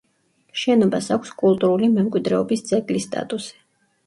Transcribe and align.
შენობას 0.61 1.09
აქვს 1.15 1.33
კულტურული 1.41 1.91
მემკვიდრეობის 1.99 2.65
ძეგლის 2.71 3.07
სტატუსი. 3.11 3.55